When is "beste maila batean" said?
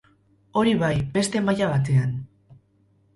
1.17-2.17